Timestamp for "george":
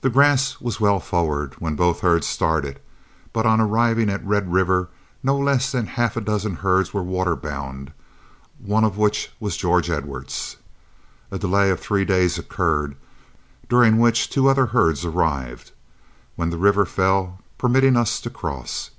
9.56-9.88